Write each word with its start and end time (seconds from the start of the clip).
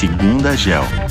Segunda 0.00 0.56
Gel. 0.56 1.09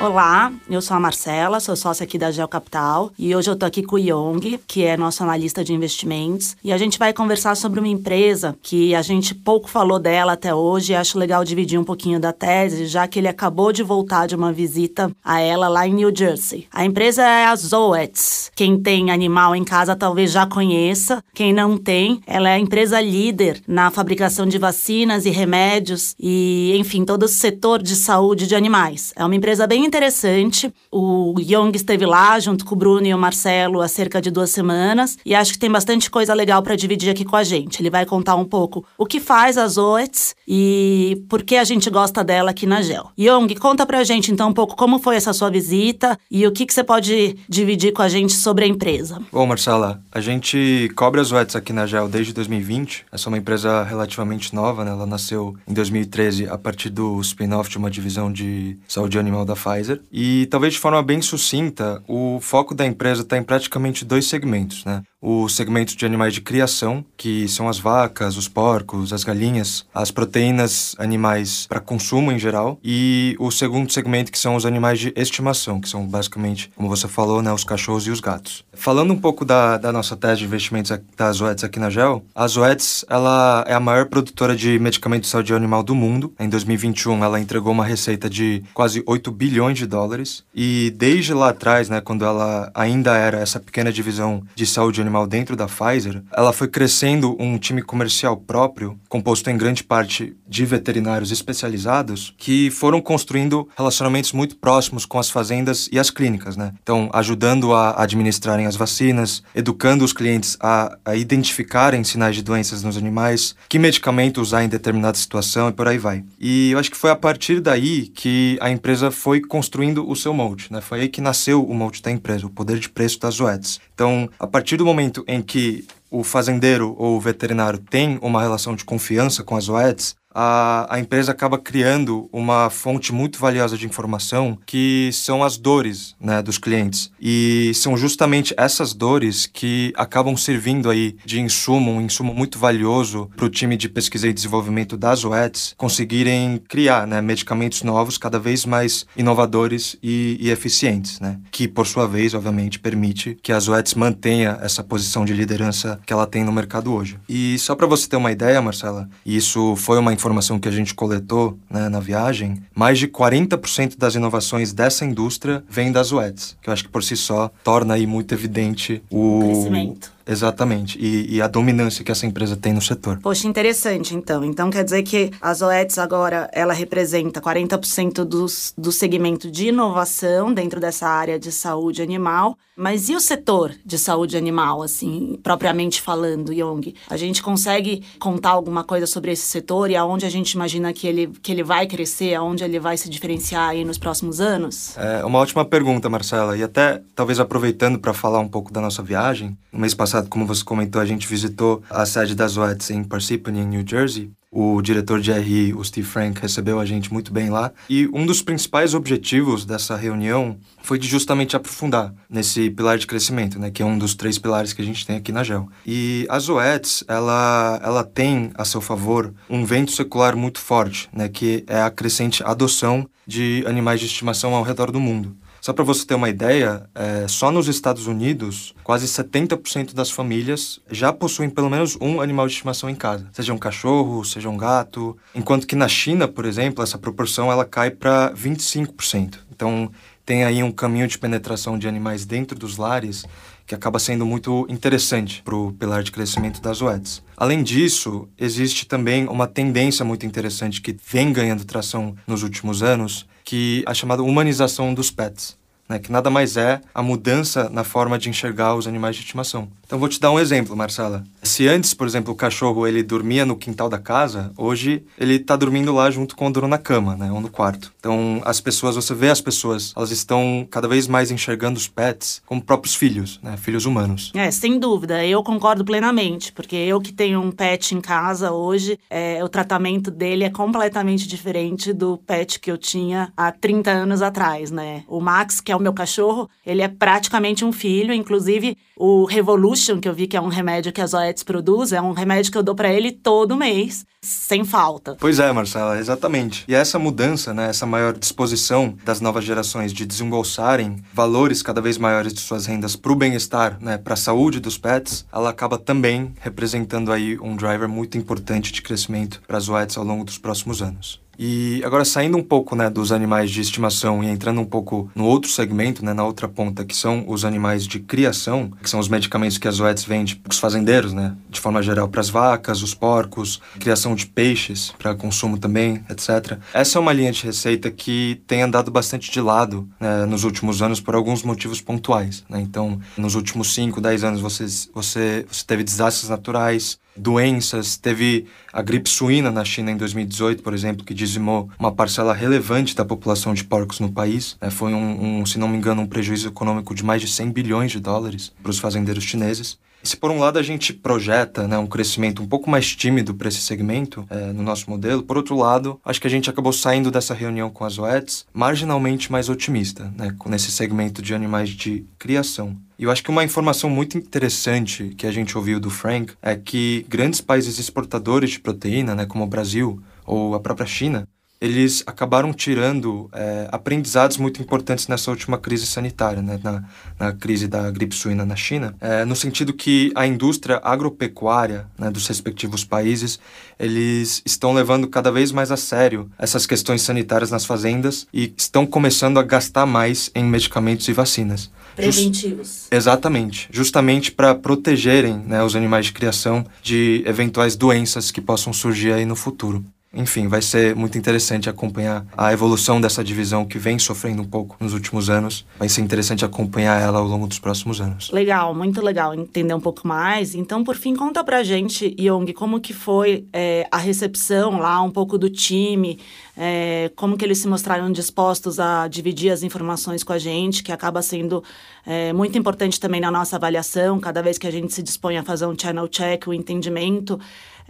Olá, 0.00 0.50
eu 0.66 0.80
sou 0.80 0.96
a 0.96 1.00
Marcela, 1.00 1.60
sou 1.60 1.76
sócia 1.76 2.04
aqui 2.04 2.16
da 2.16 2.30
Gel 2.30 2.48
Capital 2.48 3.12
e 3.18 3.36
hoje 3.36 3.50
eu 3.50 3.54
tô 3.54 3.66
aqui 3.66 3.82
com 3.82 3.96
o 3.96 3.98
Yong, 3.98 4.58
que 4.66 4.82
é 4.82 4.96
nosso 4.96 5.22
analista 5.22 5.62
de 5.62 5.74
investimentos, 5.74 6.56
e 6.64 6.72
a 6.72 6.78
gente 6.78 6.98
vai 6.98 7.12
conversar 7.12 7.54
sobre 7.54 7.80
uma 7.80 7.88
empresa 7.88 8.56
que 8.62 8.94
a 8.94 9.02
gente 9.02 9.34
pouco 9.34 9.68
falou 9.68 9.98
dela 9.98 10.32
até 10.32 10.54
hoje 10.54 10.92
e 10.92 10.96
acho 10.96 11.18
legal 11.18 11.44
dividir 11.44 11.78
um 11.78 11.84
pouquinho 11.84 12.18
da 12.18 12.32
tese, 12.32 12.86
já 12.86 13.06
que 13.06 13.18
ele 13.18 13.28
acabou 13.28 13.72
de 13.72 13.82
voltar 13.82 14.26
de 14.26 14.34
uma 14.34 14.50
visita 14.50 15.14
a 15.22 15.38
ela 15.38 15.68
lá 15.68 15.86
em 15.86 15.92
New 15.92 16.10
Jersey. 16.16 16.66
A 16.72 16.82
empresa 16.82 17.22
é 17.22 17.44
a 17.44 17.54
Zoetis. 17.54 18.50
Quem 18.56 18.80
tem 18.80 19.10
animal 19.10 19.54
em 19.54 19.64
casa 19.64 19.94
talvez 19.94 20.32
já 20.32 20.46
conheça, 20.46 21.22
quem 21.34 21.52
não 21.52 21.76
tem, 21.76 22.22
ela 22.26 22.48
é 22.48 22.54
a 22.54 22.58
empresa 22.58 22.98
líder 23.02 23.60
na 23.68 23.90
fabricação 23.90 24.46
de 24.46 24.56
vacinas 24.56 25.26
e 25.26 25.30
remédios 25.30 26.14
e, 26.18 26.74
enfim, 26.78 27.04
todo 27.04 27.24
o 27.24 27.28
setor 27.28 27.82
de 27.82 27.94
saúde 27.94 28.46
de 28.46 28.54
animais. 28.54 29.12
É 29.14 29.22
uma 29.22 29.36
empresa 29.36 29.66
bem 29.66 29.89
interessante. 29.90 30.72
O 30.90 31.34
Young 31.40 31.72
esteve 31.74 32.06
lá 32.06 32.38
junto 32.38 32.64
com 32.64 32.76
o 32.76 32.78
Bruno 32.78 33.06
e 33.06 33.12
o 33.12 33.18
Marcelo 33.18 33.80
há 33.80 33.88
cerca 33.88 34.20
de 34.20 34.30
duas 34.30 34.50
semanas 34.50 35.18
e 35.26 35.34
acho 35.34 35.52
que 35.52 35.58
tem 35.58 35.70
bastante 35.70 36.08
coisa 36.08 36.32
legal 36.32 36.62
para 36.62 36.76
dividir 36.76 37.10
aqui 37.10 37.24
com 37.24 37.34
a 37.34 37.42
gente. 37.42 37.82
Ele 37.82 37.90
vai 37.90 38.06
contar 38.06 38.36
um 38.36 38.44
pouco 38.44 38.86
o 38.96 39.04
que 39.04 39.18
faz 39.18 39.58
a 39.58 39.66
Zoets 39.66 40.36
e 40.46 41.24
por 41.28 41.42
que 41.42 41.56
a 41.56 41.64
gente 41.64 41.90
gosta 41.90 42.22
dela 42.22 42.52
aqui 42.52 42.66
na 42.66 42.82
Gel. 42.82 43.10
Young, 43.18 43.52
conta 43.56 43.84
pra 43.84 44.04
gente 44.04 44.30
então 44.30 44.50
um 44.50 44.52
pouco 44.52 44.76
como 44.76 45.00
foi 45.00 45.16
essa 45.16 45.32
sua 45.32 45.50
visita 45.50 46.16
e 46.30 46.46
o 46.46 46.52
que, 46.52 46.64
que 46.64 46.72
você 46.72 46.84
pode 46.84 47.36
dividir 47.48 47.92
com 47.92 48.02
a 48.02 48.08
gente 48.08 48.32
sobre 48.34 48.64
a 48.64 48.68
empresa. 48.68 49.20
Bom, 49.32 49.46
Marcela, 49.46 50.00
a 50.12 50.20
gente 50.20 50.88
cobre 50.94 51.20
a 51.20 51.24
Zoets 51.24 51.56
aqui 51.56 51.72
na 51.72 51.84
Gel 51.84 52.08
desde 52.08 52.32
2020. 52.32 53.06
Essa 53.10 53.28
é 53.28 53.28
uma 53.28 53.38
empresa 53.38 53.82
relativamente 53.82 54.54
nova, 54.54 54.84
né? 54.84 54.92
Ela 54.92 55.06
nasceu 55.06 55.56
em 55.66 55.74
2013 55.74 56.48
a 56.48 56.56
partir 56.56 56.90
do 56.90 57.20
spin-off 57.20 57.68
de 57.68 57.76
uma 57.76 57.90
divisão 57.90 58.32
de 58.32 58.78
saúde 58.86 59.18
animal 59.18 59.44
da 59.44 59.54
Pfizer 59.54 59.79
Pfizer. 59.80 60.00
E 60.12 60.46
talvez 60.46 60.74
de 60.74 60.80
forma 60.80 61.02
bem 61.02 61.22
sucinta, 61.22 62.02
o 62.08 62.38
foco 62.40 62.74
da 62.74 62.86
empresa 62.86 63.22
está 63.22 63.36
em 63.36 63.42
praticamente 63.42 64.04
dois 64.04 64.26
segmentos, 64.26 64.84
né? 64.84 65.02
O 65.20 65.48
segmento 65.48 65.96
de 65.96 66.06
animais 66.06 66.32
de 66.32 66.40
criação, 66.40 67.04
que 67.16 67.46
são 67.48 67.68
as 67.68 67.78
vacas, 67.78 68.36
os 68.36 68.48
porcos, 68.48 69.12
as 69.12 69.22
galinhas, 69.22 69.84
as 69.94 70.10
proteínas 70.10 70.94
animais 70.98 71.66
para 71.66 71.80
consumo 71.80 72.32
em 72.32 72.38
geral, 72.38 72.78
e 72.82 73.36
o 73.38 73.50
segundo 73.50 73.92
segmento 73.92 74.32
que 74.32 74.38
são 74.38 74.54
os 74.54 74.64
animais 74.64 74.98
de 74.98 75.12
estimação, 75.14 75.80
que 75.80 75.88
são 75.88 76.06
basicamente, 76.06 76.70
como 76.74 76.88
você 76.88 77.06
falou, 77.06 77.42
né, 77.42 77.52
os 77.52 77.64
cachorros 77.64 78.06
e 78.06 78.10
os 78.10 78.20
gatos. 78.20 78.64
Falando 78.72 79.12
um 79.12 79.18
pouco 79.18 79.44
da, 79.44 79.76
da 79.76 79.92
nossa 79.92 80.16
tese 80.16 80.40
de 80.40 80.44
investimentos 80.46 80.90
da 81.16 81.32
Zoetis 81.32 81.64
aqui 81.64 81.78
na 81.78 81.90
Gel, 81.90 82.24
a 82.34 82.46
Zoetis 82.46 83.04
ela 83.08 83.64
é 83.66 83.74
a 83.74 83.80
maior 83.80 84.06
produtora 84.06 84.56
de 84.56 84.78
medicamentos 84.78 85.28
de 85.28 85.32
saúde 85.32 85.52
animal 85.52 85.82
do 85.82 85.94
mundo. 85.94 86.32
Em 86.38 86.48
2021, 86.48 87.22
ela 87.22 87.40
entregou 87.40 87.72
uma 87.72 87.84
receita 87.84 88.30
de 88.30 88.62
quase 88.72 89.02
8 89.06 89.30
bilhões 89.30 89.76
de 89.76 89.86
dólares, 89.86 90.44
e 90.54 90.92
desde 90.96 91.34
lá 91.34 91.50
atrás, 91.50 91.88
né, 91.88 92.00
quando 92.00 92.24
ela 92.24 92.70
ainda 92.74 93.16
era 93.16 93.38
essa 93.38 93.60
pequena 93.60 93.92
divisão 93.92 94.42
de 94.54 94.64
saúde 94.64 95.00
animal 95.00 95.09
animal 95.10 95.26
dentro 95.26 95.56
da 95.56 95.66
Pfizer, 95.66 96.22
ela 96.32 96.52
foi 96.52 96.68
crescendo 96.68 97.36
um 97.38 97.58
time 97.58 97.82
comercial 97.82 98.36
próprio, 98.36 98.98
composto 99.08 99.50
em 99.50 99.56
grande 99.56 99.82
parte 99.82 100.36
de 100.48 100.64
veterinários 100.64 101.32
especializados, 101.32 102.32
que 102.38 102.70
foram 102.70 103.00
construindo 103.00 103.68
relacionamentos 103.76 104.32
muito 104.32 104.56
próximos 104.56 105.04
com 105.04 105.18
as 105.18 105.28
fazendas 105.28 105.88
e 105.92 105.98
as 105.98 106.10
clínicas, 106.10 106.56
né? 106.56 106.72
Então, 106.82 107.10
ajudando 107.12 107.74
a 107.74 108.00
administrarem 108.02 108.66
as 108.66 108.76
vacinas, 108.76 109.42
educando 109.54 110.04
os 110.04 110.12
clientes 110.12 110.56
a, 110.60 110.96
a 111.04 111.16
identificarem 111.16 112.04
sinais 112.04 112.36
de 112.36 112.42
doenças 112.42 112.82
nos 112.82 112.96
animais, 112.96 113.56
que 113.68 113.78
medicamento 113.78 114.40
usar 114.40 114.62
em 114.62 114.68
determinada 114.68 115.16
situação 115.16 115.68
e 115.68 115.72
por 115.72 115.88
aí 115.88 115.98
vai. 115.98 116.24
E 116.38 116.70
eu 116.70 116.78
acho 116.78 116.90
que 116.90 116.96
foi 116.96 117.10
a 117.10 117.16
partir 117.16 117.60
daí 117.60 118.06
que 118.06 118.56
a 118.60 118.70
empresa 118.70 119.10
foi 119.10 119.40
construindo 119.40 120.08
o 120.08 120.14
seu 120.14 120.32
molde, 120.32 120.68
né? 120.70 120.80
Foi 120.80 121.00
aí 121.00 121.08
que 121.08 121.20
nasceu 121.20 121.64
o 121.64 121.74
molde 121.74 122.00
da 122.00 122.10
empresa, 122.10 122.46
o 122.46 122.50
poder 122.50 122.78
de 122.78 122.88
preço 122.88 123.18
das 123.18 123.34
Zoetis. 123.34 123.80
Então, 123.94 124.28
a 124.38 124.46
partir 124.46 124.76
do 124.76 124.84
momento 124.84 124.99
momento 125.00 125.24
em 125.26 125.40
que 125.40 125.86
o 126.10 126.22
fazendeiro 126.22 126.94
ou 126.98 127.16
o 127.16 127.20
veterinário 127.20 127.78
tem 127.78 128.18
uma 128.20 128.42
relação 128.42 128.76
de 128.76 128.84
confiança 128.84 129.42
com 129.42 129.56
as 129.56 129.68
OEDs, 129.68 130.14
a, 130.34 130.86
a 130.94 131.00
empresa 131.00 131.32
acaba 131.32 131.58
criando 131.58 132.28
uma 132.32 132.70
fonte 132.70 133.12
muito 133.12 133.38
valiosa 133.38 133.76
de 133.76 133.86
informação 133.86 134.58
que 134.64 135.10
são 135.12 135.42
as 135.42 135.56
dores 135.56 136.14
né, 136.20 136.42
dos 136.42 136.58
clientes. 136.58 137.10
E 137.20 137.72
são 137.74 137.96
justamente 137.96 138.54
essas 138.56 138.94
dores 138.94 139.46
que 139.46 139.92
acabam 139.96 140.36
servindo 140.36 140.88
aí 140.88 141.16
de 141.24 141.40
insumo, 141.40 141.92
um 141.92 142.00
insumo 142.00 142.32
muito 142.34 142.58
valioso 142.58 143.30
para 143.36 143.46
o 143.46 143.50
time 143.50 143.76
de 143.76 143.88
pesquisa 143.88 144.28
e 144.28 144.32
desenvolvimento 144.32 144.96
das 144.96 145.24
OETs 145.24 145.74
conseguirem 145.76 146.62
criar 146.68 147.06
né, 147.06 147.20
medicamentos 147.20 147.82
novos, 147.82 148.16
cada 148.16 148.38
vez 148.38 148.64
mais 148.64 149.06
inovadores 149.16 149.96
e, 150.02 150.36
e 150.40 150.50
eficientes, 150.50 151.18
né? 151.20 151.38
que 151.50 151.66
por 151.66 151.86
sua 151.86 152.06
vez, 152.06 152.34
obviamente, 152.34 152.78
permite 152.78 153.36
que 153.42 153.52
as 153.52 153.68
OETs 153.68 153.94
mantenha 153.94 154.58
essa 154.62 154.82
posição 154.82 155.24
de 155.24 155.32
liderança 155.32 156.00
que 156.06 156.12
ela 156.12 156.26
tem 156.26 156.44
no 156.44 156.52
mercado 156.52 156.92
hoje. 156.92 157.18
E 157.28 157.58
só 157.58 157.74
para 157.74 157.86
você 157.86 158.08
ter 158.08 158.16
uma 158.16 158.32
ideia, 158.32 158.60
Marcela, 158.60 159.08
isso 159.24 159.74
foi 159.76 159.98
uma 159.98 160.12
informação 160.20 160.60
que 160.60 160.68
a 160.68 160.72
gente 160.72 160.94
coletou 160.94 161.58
né, 161.70 161.88
na 161.88 161.98
viagem, 161.98 162.62
mais 162.74 162.98
de 162.98 163.08
40% 163.08 163.96
das 163.96 164.14
inovações 164.14 164.72
dessa 164.72 165.04
indústria 165.04 165.64
vêm 165.68 165.90
das 165.90 166.12
UEDs, 166.12 166.56
que 166.60 166.68
eu 166.68 166.72
acho 166.72 166.84
que 166.84 166.90
por 166.90 167.02
si 167.02 167.16
só 167.16 167.50
torna 167.64 167.94
aí 167.94 168.06
muito 168.06 168.34
evidente 168.34 169.02
o, 169.10 169.38
o 169.38 169.40
crescimento 169.40 170.19
Exatamente. 170.30 170.96
E, 170.98 171.36
e, 171.36 171.42
a 171.42 171.48
dominância 171.48 172.04
que 172.04 172.12
essa 172.12 172.24
empresa 172.24 172.56
tem 172.56 172.72
no 172.72 172.80
setor. 172.80 173.18
Poxa, 173.20 173.48
interessante, 173.48 174.14
então. 174.14 174.44
Então 174.44 174.70
quer 174.70 174.84
dizer 174.84 175.02
que 175.02 175.30
a 175.40 175.52
Zoetis 175.52 175.98
agora 175.98 176.48
ela 176.52 176.72
representa 176.72 177.40
40% 177.40 178.24
dos, 178.24 178.72
do 178.78 178.92
segmento 178.92 179.50
de 179.50 179.68
inovação 179.68 180.54
dentro 180.54 180.78
dessa 180.78 181.08
área 181.08 181.38
de 181.38 181.50
saúde 181.50 182.00
animal. 182.00 182.56
Mas 182.76 183.10
e 183.10 183.14
o 183.14 183.20
setor 183.20 183.74
de 183.84 183.98
saúde 183.98 184.38
animal, 184.38 184.82
assim, 184.82 185.38
propriamente 185.42 186.00
falando, 186.00 186.50
Young? 186.50 186.94
A 187.10 187.16
gente 187.16 187.42
consegue 187.42 188.02
contar 188.18 188.50
alguma 188.50 188.82
coisa 188.84 189.06
sobre 189.06 189.32
esse 189.32 189.42
setor 189.42 189.90
e 189.90 189.96
aonde 189.96 190.24
a 190.24 190.30
gente 190.30 190.52
imagina 190.52 190.90
que 190.90 191.06
ele, 191.06 191.26
que 191.42 191.52
ele 191.52 191.62
vai 191.62 191.86
crescer, 191.86 192.34
aonde 192.34 192.64
ele 192.64 192.80
vai 192.80 192.96
se 192.96 193.10
diferenciar 193.10 193.68
aí 193.68 193.84
nos 193.84 193.98
próximos 193.98 194.40
anos? 194.40 194.96
É 194.96 195.22
uma 195.24 195.40
ótima 195.40 195.62
pergunta, 195.62 196.08
Marcela. 196.08 196.56
E 196.56 196.62
até, 196.62 197.02
talvez 197.14 197.38
aproveitando 197.38 197.98
para 197.98 198.14
falar 198.14 198.38
um 198.38 198.48
pouco 198.48 198.72
da 198.72 198.80
nossa 198.80 199.02
viagem, 199.02 199.58
no 199.70 199.78
mês 199.78 199.92
passado 199.92 200.19
passado, 200.20 200.28
como 200.28 200.46
você 200.46 200.62
comentou, 200.62 201.00
a 201.00 201.06
gente 201.06 201.26
visitou 201.26 201.82
a 201.88 202.04
sede 202.04 202.34
da 202.34 202.46
Zoetis 202.46 202.90
em 202.90 203.02
Parsippany, 203.02 203.60
em 203.60 203.66
New 203.66 203.84
Jersey. 203.86 204.30
O 204.52 204.82
diretor 204.82 205.20
de 205.20 205.30
RI, 205.30 205.72
o 205.72 205.84
Steve 205.84 206.06
Frank, 206.06 206.40
recebeu 206.40 206.80
a 206.80 206.84
gente 206.84 207.12
muito 207.12 207.32
bem 207.32 207.50
lá. 207.50 207.72
E 207.88 208.08
um 208.12 208.26
dos 208.26 208.42
principais 208.42 208.94
objetivos 208.94 209.64
dessa 209.64 209.94
reunião 209.94 210.58
foi 210.82 210.98
de 210.98 211.06
justamente 211.06 211.54
aprofundar 211.54 212.12
nesse 212.28 212.68
pilar 212.68 212.98
de 212.98 213.06
crescimento, 213.06 213.60
né, 213.60 213.70
que 213.70 213.80
é 213.80 213.86
um 213.86 213.96
dos 213.96 214.16
três 214.16 214.38
pilares 214.38 214.72
que 214.72 214.82
a 214.82 214.84
gente 214.84 215.06
tem 215.06 215.16
aqui 215.16 215.30
na 215.30 215.44
GEL. 215.44 215.68
E 215.86 216.26
a 216.28 216.36
Zoetis, 216.40 217.04
ela, 217.06 217.80
ela 217.80 218.02
tem 218.02 218.50
a 218.54 218.64
seu 218.64 218.80
favor 218.80 219.32
um 219.48 219.64
vento 219.64 219.92
secular 219.92 220.36
muito 220.36 220.58
forte, 220.58 221.08
né, 221.12 221.28
que 221.28 221.62
é 221.68 221.80
a 221.80 221.90
crescente 221.90 222.42
adoção 222.42 223.08
de 223.24 223.62
animais 223.68 224.00
de 224.00 224.06
estimação 224.06 224.52
ao 224.52 224.64
redor 224.64 224.90
do 224.90 224.98
mundo. 224.98 225.36
Só 225.60 225.72
para 225.74 225.84
você 225.84 226.06
ter 226.06 226.14
uma 226.14 226.28
ideia, 226.28 226.88
é, 226.94 227.28
só 227.28 227.50
nos 227.50 227.68
Estados 227.68 228.06
Unidos, 228.06 228.74
quase 228.82 229.06
70% 229.06 229.92
das 229.92 230.10
famílias 230.10 230.80
já 230.90 231.12
possuem 231.12 231.50
pelo 231.50 231.68
menos 231.68 231.98
um 232.00 232.20
animal 232.20 232.46
de 232.46 232.54
estimação 232.54 232.88
em 232.88 232.94
casa, 232.94 233.28
seja 233.32 233.52
um 233.52 233.58
cachorro, 233.58 234.24
seja 234.24 234.48
um 234.48 234.56
gato, 234.56 235.16
enquanto 235.34 235.66
que 235.66 235.76
na 235.76 235.86
China, 235.86 236.26
por 236.26 236.46
exemplo, 236.46 236.82
essa 236.82 236.96
proporção 236.96 237.52
ela 237.52 237.64
cai 237.64 237.90
para 237.90 238.32
25%. 238.32 239.38
Então, 239.52 239.90
tem 240.24 240.44
aí 240.44 240.62
um 240.62 240.72
caminho 240.72 241.06
de 241.06 241.18
penetração 241.18 241.78
de 241.78 241.86
animais 241.86 242.24
dentro 242.24 242.58
dos 242.58 242.76
lares 242.76 243.24
que 243.66 243.74
acaba 243.74 243.98
sendo 243.98 244.24
muito 244.24 244.66
interessante 244.68 245.42
para 245.42 245.54
o 245.54 245.72
pilar 245.72 246.02
de 246.02 246.10
crescimento 246.10 246.60
das 246.60 246.80
UEDs. 246.80 247.22
Além 247.36 247.62
disso, 247.62 248.28
existe 248.38 248.86
também 248.86 249.28
uma 249.28 249.46
tendência 249.46 250.04
muito 250.04 250.24
interessante 250.24 250.80
que 250.80 250.96
vem 251.08 251.32
ganhando 251.32 251.64
tração 251.64 252.16
nos 252.26 252.42
últimos 252.42 252.82
anos, 252.82 253.26
que 253.50 253.82
a 253.84 253.92
chamada 253.92 254.22
humanização 254.22 254.94
dos 254.94 255.10
pets 255.10 255.58
né, 255.88 255.98
que 255.98 256.12
nada 256.12 256.30
mais 256.30 256.56
é 256.56 256.80
a 256.94 257.02
mudança 257.02 257.68
na 257.68 257.82
forma 257.82 258.16
de 258.16 258.30
enxergar 258.30 258.76
os 258.76 258.86
animais 258.86 259.16
de 259.16 259.22
estimação. 259.22 259.68
Então 259.90 259.98
vou 259.98 260.08
te 260.08 260.20
dar 260.20 260.30
um 260.30 260.38
exemplo, 260.38 260.76
Marcela. 260.76 261.24
Se 261.42 261.66
antes, 261.66 261.92
por 261.92 262.06
exemplo, 262.06 262.32
o 262.32 262.36
cachorro 262.36 262.86
ele 262.86 263.02
dormia 263.02 263.44
no 263.44 263.56
quintal 263.56 263.88
da 263.88 263.98
casa, 263.98 264.52
hoje 264.56 265.02
ele 265.18 265.34
está 265.34 265.56
dormindo 265.56 265.92
lá 265.92 266.08
junto 266.12 266.36
com 266.36 266.46
o 266.46 266.52
dono 266.52 266.68
na 266.68 266.78
cama, 266.78 267.16
né, 267.16 267.32
ou 267.32 267.40
no 267.40 267.50
quarto. 267.50 267.92
Então 267.98 268.40
as 268.44 268.60
pessoas, 268.60 268.94
você 268.94 269.12
vê 269.16 269.30
as 269.30 269.40
pessoas, 269.40 269.92
elas 269.96 270.12
estão 270.12 270.64
cada 270.70 270.86
vez 270.86 271.08
mais 271.08 271.32
enxergando 271.32 271.76
os 271.76 271.88
pets 271.88 272.40
como 272.46 272.62
próprios 272.62 272.94
filhos, 272.94 273.40
né, 273.42 273.56
filhos 273.56 273.84
humanos. 273.84 274.30
É, 274.36 274.48
sem 274.52 274.78
dúvida, 274.78 275.26
eu 275.26 275.42
concordo 275.42 275.84
plenamente, 275.84 276.52
porque 276.52 276.76
eu 276.76 277.00
que 277.00 277.12
tenho 277.12 277.40
um 277.40 277.50
pet 277.50 277.92
em 277.92 278.00
casa 278.00 278.52
hoje, 278.52 278.96
é, 279.10 279.42
o 279.42 279.48
tratamento 279.48 280.08
dele 280.08 280.44
é 280.44 280.50
completamente 280.50 281.26
diferente 281.26 281.92
do 281.92 282.16
pet 282.16 282.60
que 282.60 282.70
eu 282.70 282.78
tinha 282.78 283.32
há 283.36 283.50
30 283.50 283.90
anos 283.90 284.22
atrás, 284.22 284.70
né? 284.70 285.02
O 285.08 285.20
Max, 285.20 285.60
que 285.60 285.72
é 285.72 285.76
o 285.76 285.80
meu 285.80 285.92
cachorro, 285.92 286.48
ele 286.64 286.80
é 286.80 286.86
praticamente 286.86 287.64
um 287.64 287.72
filho. 287.72 288.14
Inclusive, 288.14 288.76
o 289.02 289.24
Revolution, 289.24 289.79
que 290.00 290.08
eu 290.08 290.14
vi 290.14 290.26
que 290.26 290.36
é 290.36 290.40
um 290.40 290.48
remédio 290.48 290.92
que 290.92 291.00
a 291.00 291.06
Zoetis 291.06 291.42
produz, 291.42 291.92
é 291.92 292.00
um 292.00 292.12
remédio 292.12 292.52
que 292.52 292.58
eu 292.58 292.62
dou 292.62 292.74
para 292.74 292.92
ele 292.92 293.12
todo 293.12 293.56
mês, 293.56 294.04
sem 294.22 294.64
falta. 294.64 295.16
Pois 295.18 295.38
é, 295.38 295.50
Marcela, 295.52 295.98
exatamente. 295.98 296.64
E 296.68 296.74
essa 296.74 296.98
mudança, 296.98 297.54
né, 297.54 297.70
essa 297.70 297.86
maior 297.86 298.12
disposição 298.16 298.94
das 299.04 299.20
novas 299.20 299.44
gerações 299.44 299.92
de 299.92 300.04
desembolsarem 300.04 301.02
valores 301.12 301.62
cada 301.62 301.80
vez 301.80 301.96
maiores 301.96 302.34
de 302.34 302.40
suas 302.40 302.66
rendas 302.66 302.96
para 302.96 303.12
o 303.12 303.16
bem-estar, 303.16 303.78
né, 303.80 303.96
para 303.96 304.14
a 304.14 304.16
saúde 304.16 304.60
dos 304.60 304.76
pets, 304.76 305.24
ela 305.32 305.50
acaba 305.50 305.78
também 305.78 306.34
representando 306.40 307.12
aí 307.12 307.38
um 307.40 307.56
driver 307.56 307.88
muito 307.88 308.18
importante 308.18 308.72
de 308.72 308.82
crescimento 308.82 309.40
para 309.46 309.58
as 309.58 309.64
Zoetis 309.64 309.96
ao 309.96 310.04
longo 310.04 310.24
dos 310.24 310.38
próximos 310.38 310.82
anos. 310.82 311.20
E 311.38 311.82
agora 311.84 312.04
saindo 312.04 312.36
um 312.36 312.42
pouco 312.42 312.76
né, 312.76 312.90
dos 312.90 313.12
animais 313.12 313.50
de 313.50 313.60
estimação 313.60 314.22
e 314.22 314.28
entrando 314.28 314.60
um 314.60 314.64
pouco 314.64 315.10
no 315.14 315.24
outro 315.24 315.50
segmento, 315.50 316.04
né, 316.04 316.12
na 316.12 316.24
outra 316.24 316.46
ponta, 316.46 316.84
que 316.84 316.94
são 316.94 317.24
os 317.26 317.44
animais 317.44 317.86
de 317.86 317.98
criação, 317.98 318.70
que 318.82 318.90
são 318.90 319.00
os 319.00 319.08
medicamentos 319.08 319.56
que 319.56 319.66
as 319.66 319.76
Zoetis 319.76 320.04
vende 320.04 320.36
para 320.36 320.50
os 320.50 320.58
fazendeiros, 320.58 321.12
né, 321.12 321.34
de 321.48 321.58
forma 321.58 321.82
geral 321.82 322.08
para 322.08 322.20
as 322.20 322.28
vacas, 322.28 322.82
os 322.82 322.94
porcos, 322.94 323.60
criação 323.78 324.14
de 324.14 324.26
peixes 324.26 324.92
para 324.98 325.14
consumo 325.14 325.58
também, 325.58 326.04
etc. 326.10 326.58
Essa 326.74 326.98
é 326.98 327.00
uma 327.00 327.12
linha 327.12 327.32
de 327.32 327.44
receita 327.44 327.90
que 327.90 328.42
tem 328.46 328.62
andado 328.62 328.90
bastante 328.90 329.30
de 329.30 329.40
lado 329.40 329.88
né, 329.98 330.26
nos 330.26 330.44
últimos 330.44 330.82
anos 330.82 331.00
por 331.00 331.14
alguns 331.14 331.42
motivos 331.42 331.80
pontuais. 331.80 332.44
Né? 332.48 332.60
Então, 332.60 333.00
nos 333.16 333.34
últimos 333.34 333.72
5, 333.74 334.00
10 334.00 334.24
anos 334.24 334.40
você, 334.40 334.66
você, 334.92 335.46
você 335.50 335.64
teve 335.66 335.82
desastres 335.82 336.28
naturais, 336.28 336.98
doenças. 337.16 337.96
Teve 337.96 338.46
a 338.72 338.82
gripe 338.82 339.08
suína 339.08 339.50
na 339.50 339.64
China 339.64 339.90
em 339.90 339.96
2018, 339.96 340.62
por 340.62 340.74
exemplo, 340.74 341.04
que 341.04 341.14
dizimou 341.14 341.68
uma 341.78 341.92
parcela 341.92 342.32
relevante 342.32 342.94
da 342.94 343.04
população 343.04 343.54
de 343.54 343.64
porcos 343.64 344.00
no 344.00 344.10
país. 344.10 344.56
É, 344.60 344.70
foi, 344.70 344.94
um, 344.94 345.40
um, 345.40 345.46
se 345.46 345.58
não 345.58 345.68
me 345.68 345.76
engano, 345.76 346.02
um 346.02 346.06
prejuízo 346.06 346.48
econômico 346.48 346.94
de 346.94 347.04
mais 347.04 347.20
de 347.20 347.28
100 347.28 347.50
bilhões 347.50 347.92
de 347.92 348.00
dólares 348.00 348.52
para 348.62 348.70
os 348.70 348.78
fazendeiros 348.78 349.24
chineses. 349.24 349.78
Se 350.02 350.16
por 350.16 350.30
um 350.30 350.38
lado 350.38 350.58
a 350.58 350.62
gente 350.62 350.92
projeta 350.92 351.68
né, 351.68 351.76
um 351.76 351.86
crescimento 351.86 352.42
um 352.42 352.46
pouco 352.46 352.70
mais 352.70 352.94
tímido 352.96 353.34
para 353.34 353.48
esse 353.48 353.60
segmento 353.60 354.26
é, 354.30 354.52
no 354.52 354.62
nosso 354.62 354.88
modelo, 354.88 355.22
por 355.22 355.36
outro 355.36 355.56
lado, 355.56 356.00
acho 356.04 356.20
que 356.20 356.26
a 356.26 356.30
gente 356.30 356.48
acabou 356.48 356.72
saindo 356.72 357.10
dessa 357.10 357.34
reunião 357.34 357.68
com 357.68 357.84
as 357.84 357.98
OETs 357.98 358.46
marginalmente 358.52 359.30
mais 359.30 359.48
otimista, 359.48 360.12
né, 360.16 360.34
nesse 360.46 360.70
segmento 360.70 361.20
de 361.20 361.34
animais 361.34 361.70
de 361.70 362.04
criação. 362.18 362.76
E 362.98 363.04
eu 363.04 363.10
acho 363.10 363.22
que 363.22 363.30
uma 363.30 363.44
informação 363.44 363.88
muito 363.90 364.16
interessante 364.16 365.14
que 365.16 365.26
a 365.26 365.32
gente 365.32 365.56
ouviu 365.56 365.78
do 365.78 365.90
Frank 365.90 366.34
é 366.42 366.56
que 366.56 367.04
grandes 367.08 367.40
países 367.40 367.78
exportadores 367.78 368.50
de 368.50 368.60
proteína, 368.60 369.14
né, 369.14 369.26
como 369.26 369.44
o 369.44 369.46
Brasil 369.46 370.02
ou 370.26 370.54
a 370.54 370.60
própria 370.60 370.86
China, 370.86 371.26
eles 371.60 372.02
acabaram 372.06 372.52
tirando 372.54 373.28
é, 373.32 373.68
aprendizados 373.70 374.38
muito 374.38 374.62
importantes 374.62 375.06
nessa 375.08 375.30
última 375.30 375.58
crise 375.58 375.86
sanitária, 375.86 376.40
né, 376.40 376.58
na, 376.62 376.84
na 377.18 377.32
crise 377.32 377.68
da 377.68 377.90
gripe 377.90 378.14
suína 378.14 378.46
na 378.46 378.56
China, 378.56 378.94
é, 379.00 379.24
no 379.24 379.36
sentido 379.36 379.74
que 379.74 380.10
a 380.14 380.26
indústria 380.26 380.80
agropecuária 380.82 381.86
né, 381.98 382.10
dos 382.10 382.26
respectivos 382.26 382.82
países, 382.82 383.38
eles 383.78 384.40
estão 384.46 384.72
levando 384.72 385.06
cada 385.06 385.30
vez 385.30 385.52
mais 385.52 385.70
a 385.70 385.76
sério 385.76 386.30
essas 386.38 386.66
questões 386.66 387.02
sanitárias 387.02 387.50
nas 387.50 387.66
fazendas 387.66 388.26
e 388.32 388.54
estão 388.56 388.86
começando 388.86 389.38
a 389.38 389.42
gastar 389.42 389.84
mais 389.84 390.30
em 390.34 390.44
medicamentos 390.44 391.06
e 391.08 391.12
vacinas. 391.12 391.70
Preventivos. 391.94 392.66
Just, 392.66 392.92
exatamente. 392.92 393.68
Justamente 393.70 394.32
para 394.32 394.54
protegerem 394.54 395.38
né, 395.46 395.62
os 395.62 395.76
animais 395.76 396.06
de 396.06 396.12
criação 396.12 396.64
de 396.82 397.22
eventuais 397.26 397.76
doenças 397.76 398.30
que 398.30 398.40
possam 398.40 398.72
surgir 398.72 399.12
aí 399.12 399.26
no 399.26 399.36
futuro. 399.36 399.84
Enfim, 400.12 400.48
vai 400.48 400.60
ser 400.60 400.96
muito 400.96 401.16
interessante 401.16 401.70
acompanhar 401.70 402.26
a 402.36 402.52
evolução 402.52 403.00
dessa 403.00 403.22
divisão 403.22 403.64
que 403.64 403.78
vem 403.78 403.96
sofrendo 403.96 404.42
um 404.42 404.44
pouco 404.44 404.76
nos 404.80 404.92
últimos 404.92 405.30
anos. 405.30 405.64
Vai 405.78 405.88
ser 405.88 406.00
interessante 406.00 406.44
acompanhar 406.44 407.00
ela 407.00 407.20
ao 407.20 407.26
longo 407.26 407.46
dos 407.46 407.60
próximos 407.60 408.00
anos. 408.00 408.28
Legal, 408.32 408.74
muito 408.74 409.00
legal 409.00 409.32
entender 409.32 409.72
um 409.72 409.80
pouco 409.80 410.08
mais. 410.08 410.56
Então, 410.56 410.82
por 410.82 410.96
fim, 410.96 411.14
conta 411.14 411.44
pra 411.44 411.62
gente, 411.62 412.12
Yong, 412.18 412.52
como 412.54 412.80
que 412.80 412.92
foi 412.92 413.46
é, 413.52 413.86
a 413.88 413.98
recepção 413.98 414.80
lá, 414.80 415.00
um 415.00 415.12
pouco 415.12 415.38
do 415.38 415.48
time, 415.48 416.18
é, 416.56 417.12
como 417.14 417.36
que 417.36 417.44
eles 417.44 417.58
se 417.58 417.68
mostraram 417.68 418.10
dispostos 418.10 418.80
a 418.80 419.06
dividir 419.06 419.52
as 419.52 419.62
informações 419.62 420.24
com 420.24 420.32
a 420.32 420.38
gente, 420.38 420.82
que 420.82 420.90
acaba 420.90 421.22
sendo 421.22 421.62
é, 422.04 422.32
muito 422.32 422.58
importante 422.58 422.98
também 422.98 423.20
na 423.20 423.30
nossa 423.30 423.54
avaliação, 423.54 424.18
cada 424.18 424.42
vez 424.42 424.58
que 424.58 424.66
a 424.66 424.72
gente 424.72 424.92
se 424.92 425.04
dispõe 425.04 425.38
a 425.38 425.44
fazer 425.44 425.66
um 425.66 425.76
channel 425.80 426.08
check, 426.08 426.48
o 426.48 426.52
entendimento 426.52 427.38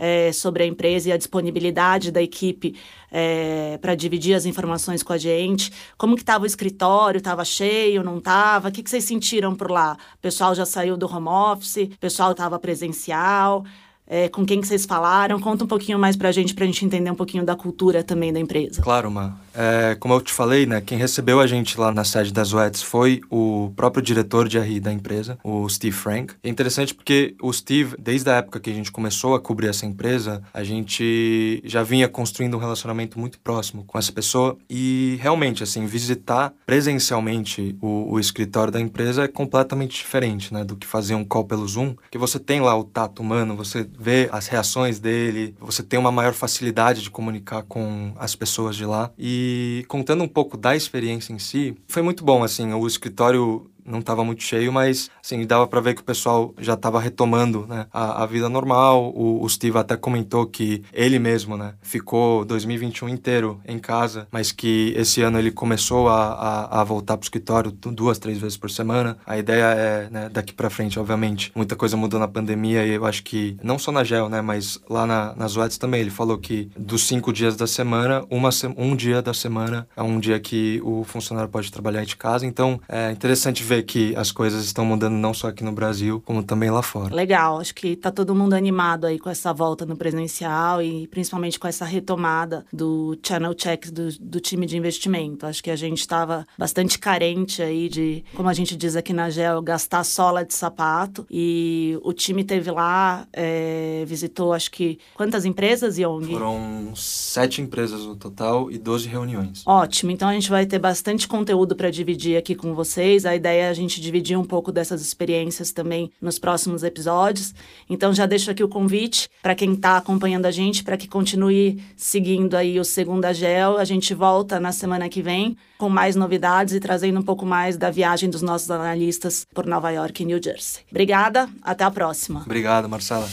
é, 0.00 0.32
sobre 0.32 0.62
a 0.62 0.66
empresa 0.66 1.10
e 1.10 1.12
a 1.12 1.16
disponibilidade 1.18 2.10
da 2.10 2.22
equipe 2.22 2.74
é, 3.12 3.78
para 3.82 3.94
dividir 3.94 4.34
as 4.34 4.46
informações 4.46 5.02
com 5.02 5.12
a 5.12 5.18
gente. 5.18 5.70
Como 5.98 6.16
que 6.16 6.22
estava 6.22 6.44
o 6.44 6.46
escritório? 6.46 7.18
Estava 7.18 7.44
cheio? 7.44 8.02
Não 8.02 8.16
estava? 8.16 8.70
O 8.70 8.72
que, 8.72 8.82
que 8.82 8.88
vocês 8.88 9.04
sentiram 9.04 9.54
por 9.54 9.70
lá? 9.70 9.98
O 10.14 10.18
pessoal 10.18 10.54
já 10.54 10.64
saiu 10.64 10.96
do 10.96 11.06
home 11.06 11.28
office? 11.28 11.76
O 11.76 11.98
pessoal 11.98 12.32
estava 12.32 12.58
presencial? 12.58 13.64
É, 14.06 14.28
com 14.28 14.44
quem 14.44 14.60
que 14.60 14.66
vocês 14.66 14.86
falaram? 14.86 15.38
Conta 15.38 15.62
um 15.62 15.68
pouquinho 15.68 15.96
mais 15.96 16.16
para 16.16 16.30
a 16.30 16.32
gente, 16.32 16.52
para 16.52 16.64
a 16.64 16.66
gente 16.66 16.84
entender 16.84 17.10
um 17.12 17.14
pouquinho 17.14 17.44
da 17.44 17.54
cultura 17.54 18.02
também 18.02 18.32
da 18.32 18.40
empresa. 18.40 18.82
Claro, 18.82 19.08
Ma. 19.08 19.38
É, 19.54 19.96
como 19.96 20.14
eu 20.14 20.20
te 20.20 20.32
falei, 20.32 20.66
né, 20.66 20.80
quem 20.80 20.98
recebeu 20.98 21.40
a 21.40 21.46
gente 21.46 21.78
lá 21.78 21.92
na 21.92 22.04
sede 22.04 22.32
das 22.32 22.52
Wets 22.52 22.82
foi 22.82 23.20
o 23.30 23.72
próprio 23.74 24.02
diretor 24.02 24.48
de 24.48 24.58
RI 24.58 24.80
da 24.80 24.92
empresa, 24.92 25.38
o 25.42 25.68
Steve 25.68 25.96
Frank. 25.96 26.34
É 26.42 26.48
interessante 26.48 26.94
porque 26.94 27.34
o 27.42 27.52
Steve, 27.52 27.96
desde 27.98 28.30
a 28.30 28.36
época 28.36 28.60
que 28.60 28.70
a 28.70 28.72
gente 28.72 28.92
começou 28.92 29.34
a 29.34 29.40
cobrir 29.40 29.68
essa 29.68 29.86
empresa, 29.86 30.42
a 30.52 30.62
gente 30.62 31.60
já 31.64 31.82
vinha 31.82 32.08
construindo 32.08 32.56
um 32.56 32.60
relacionamento 32.60 33.18
muito 33.18 33.38
próximo 33.40 33.84
com 33.84 33.98
essa 33.98 34.12
pessoa 34.12 34.56
e 34.68 35.18
realmente, 35.20 35.62
assim, 35.62 35.86
visitar 35.86 36.52
presencialmente 36.64 37.76
o, 37.80 38.12
o 38.12 38.20
escritório 38.20 38.72
da 38.72 38.80
empresa 38.80 39.24
é 39.24 39.28
completamente 39.28 39.96
diferente, 39.96 40.52
né, 40.52 40.64
do 40.64 40.76
que 40.76 40.86
fazer 40.86 41.14
um 41.14 41.24
call 41.24 41.44
pelo 41.44 41.66
Zoom, 41.66 41.94
que 42.10 42.18
você 42.18 42.38
tem 42.38 42.60
lá 42.60 42.76
o 42.76 42.84
tato 42.84 43.20
humano, 43.20 43.56
você 43.56 43.86
vê 43.98 44.28
as 44.32 44.46
reações 44.46 44.98
dele, 44.98 45.54
você 45.60 45.82
tem 45.82 45.98
uma 45.98 46.12
maior 46.12 46.32
facilidade 46.32 47.02
de 47.02 47.10
comunicar 47.10 47.62
com 47.62 48.12
as 48.16 48.34
pessoas 48.34 48.76
de 48.76 48.84
lá 48.84 49.10
e 49.18 49.39
e 49.40 49.84
contando 49.86 50.22
um 50.22 50.28
pouco 50.28 50.56
da 50.56 50.76
experiência 50.76 51.32
em 51.32 51.38
si, 51.38 51.74
foi 51.88 52.02
muito 52.02 52.22
bom, 52.22 52.44
assim, 52.44 52.72
o 52.74 52.86
escritório 52.86 53.70
não 53.84 54.00
estava 54.00 54.24
muito 54.24 54.42
cheio, 54.42 54.72
mas 54.72 55.10
assim, 55.22 55.46
dava 55.46 55.66
para 55.66 55.80
ver 55.80 55.94
que 55.94 56.00
o 56.00 56.04
pessoal 56.04 56.54
já 56.58 56.74
estava 56.74 57.00
retomando 57.00 57.66
né, 57.66 57.86
a, 57.92 58.22
a, 58.22 58.26
vida 58.26 58.48
normal. 58.48 59.12
O, 59.14 59.42
o, 59.42 59.48
Steve 59.48 59.78
até 59.78 59.96
comentou 59.96 60.46
que 60.46 60.82
ele 60.92 61.18
mesmo 61.18 61.56
né, 61.56 61.74
ficou 61.82 62.44
2021 62.44 63.08
inteiro 63.08 63.60
em 63.66 63.78
casa, 63.78 64.26
mas 64.30 64.52
que 64.52 64.92
esse 64.96 65.22
ano 65.22 65.38
ele 65.38 65.50
começou 65.50 66.08
a, 66.08 66.32
a, 66.32 66.80
a 66.80 66.84
voltar 66.84 67.16
para 67.16 67.24
o 67.24 67.26
escritório 67.26 67.70
duas, 67.70 68.18
três 68.18 68.38
vezes 68.38 68.56
por 68.56 68.70
semana. 68.70 69.16
A 69.26 69.38
ideia 69.38 69.64
é, 69.64 70.10
né, 70.10 70.28
daqui 70.28 70.52
para 70.52 70.70
frente, 70.70 70.98
obviamente, 70.98 71.52
muita 71.54 71.76
coisa 71.76 71.96
mudou 71.96 72.18
na 72.18 72.28
pandemia 72.28 72.86
e 72.86 72.94
eu 72.94 73.06
acho 73.06 73.22
que, 73.22 73.56
não 73.62 73.78
só 73.78 73.92
na 73.92 74.04
GEL, 74.04 74.28
né, 74.28 74.40
mas 74.40 74.80
lá 74.88 75.06
na, 75.06 75.34
Wets 75.56 75.78
também, 75.78 76.00
ele 76.00 76.10
falou 76.10 76.38
que 76.38 76.70
dos 76.76 77.06
cinco 77.06 77.32
dias 77.32 77.56
da 77.56 77.66
semana, 77.66 78.24
uma, 78.30 78.50
um 78.76 78.94
dia 78.94 79.20
da 79.20 79.34
semana 79.34 79.86
é 79.96 80.02
um 80.02 80.18
dia 80.18 80.38
que 80.38 80.80
o 80.84 81.04
funcionário 81.04 81.50
pode 81.50 81.70
trabalhar 81.70 82.04
de 82.04 82.16
casa. 82.16 82.46
Então, 82.46 82.80
é 82.88 83.10
interessante 83.10 83.62
ver 83.62 83.79
que 83.82 84.14
as 84.16 84.30
coisas 84.32 84.64
estão 84.64 84.84
mudando 84.84 85.14
não 85.14 85.32
só 85.32 85.48
aqui 85.48 85.64
no 85.64 85.72
Brasil, 85.72 86.22
como 86.24 86.42
também 86.42 86.70
lá 86.70 86.82
fora. 86.82 87.14
Legal, 87.14 87.60
acho 87.60 87.74
que 87.74 87.96
tá 87.96 88.10
todo 88.10 88.34
mundo 88.34 88.54
animado 88.54 89.06
aí 89.06 89.18
com 89.18 89.30
essa 89.30 89.52
volta 89.52 89.86
no 89.86 89.96
presencial 89.96 90.82
e 90.82 91.06
principalmente 91.08 91.58
com 91.58 91.66
essa 91.66 91.84
retomada 91.84 92.64
do 92.72 93.18
channel 93.26 93.54
checks 93.56 93.90
do, 93.90 94.08
do 94.18 94.40
time 94.40 94.66
de 94.66 94.76
investimento. 94.76 95.46
Acho 95.46 95.62
que 95.62 95.70
a 95.70 95.76
gente 95.76 96.00
estava 96.00 96.46
bastante 96.58 96.98
carente 96.98 97.62
aí 97.62 97.88
de, 97.88 98.24
como 98.34 98.48
a 98.48 98.54
gente 98.54 98.76
diz 98.76 98.96
aqui 98.96 99.12
na 99.12 99.30
GEL, 99.30 99.62
gastar 99.62 100.04
sola 100.04 100.44
de 100.44 100.54
sapato. 100.54 101.26
E 101.30 101.98
o 102.02 102.12
time 102.12 102.44
teve 102.44 102.70
lá, 102.70 103.26
é, 103.32 104.04
visitou 104.06 104.52
acho 104.52 104.70
que 104.70 104.98
quantas 105.14 105.44
empresas, 105.44 105.98
Yong? 105.98 106.32
Foram 106.32 106.92
sete 106.94 107.62
empresas 107.62 108.04
no 108.04 108.16
total 108.16 108.70
e 108.70 108.78
12 108.78 109.08
reuniões. 109.08 109.62
Ótimo, 109.66 110.10
então 110.10 110.28
a 110.28 110.32
gente 110.32 110.50
vai 110.50 110.66
ter 110.66 110.78
bastante 110.78 111.26
conteúdo 111.26 111.74
para 111.74 111.90
dividir 111.90 112.36
aqui 112.36 112.54
com 112.54 112.74
vocês. 112.74 113.24
A 113.24 113.34
ideia 113.34 113.59
é 113.60 113.68
a 113.68 113.74
gente 113.74 114.00
dividir 114.00 114.38
um 114.38 114.44
pouco 114.44 114.72
dessas 114.72 115.00
experiências 115.00 115.70
também 115.70 116.10
nos 116.20 116.38
próximos 116.38 116.82
episódios. 116.82 117.54
Então 117.88 118.12
já 118.12 118.26
deixo 118.26 118.50
aqui 118.50 118.64
o 118.64 118.68
convite 118.68 119.28
para 119.42 119.54
quem 119.54 119.72
está 119.74 119.96
acompanhando 119.96 120.46
a 120.46 120.50
gente 120.50 120.82
para 120.82 120.96
que 120.96 121.06
continue 121.06 121.82
seguindo 121.96 122.56
aí 122.56 122.80
o 122.80 122.84
Segunda 122.84 123.32
Gel. 123.32 123.78
A 123.78 123.84
gente 123.84 124.14
volta 124.14 124.58
na 124.58 124.72
semana 124.72 125.08
que 125.08 125.22
vem 125.22 125.56
com 125.78 125.88
mais 125.88 126.16
novidades 126.16 126.74
e 126.74 126.80
trazendo 126.80 127.20
um 127.20 127.22
pouco 127.22 127.46
mais 127.46 127.76
da 127.76 127.90
viagem 127.90 128.28
dos 128.28 128.42
nossos 128.42 128.70
analistas 128.70 129.46
por 129.54 129.66
Nova 129.66 129.90
York 129.90 130.22
e 130.22 130.26
New 130.26 130.40
Jersey. 130.42 130.82
Obrigada, 130.90 131.48
até 131.62 131.84
a 131.84 131.90
próxima. 131.90 132.42
Obrigado, 132.44 132.88
Marcela. 132.88 133.28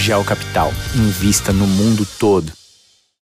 Gel 0.00 0.24
Capital. 0.24 0.72
Invista 0.94 1.52
no 1.52 1.66
mundo 1.66 2.06
todo. 2.18 2.59